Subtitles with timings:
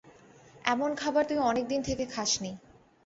[0.65, 2.51] এমন খাবার তুই অনেক দিন থেকে খাসনি।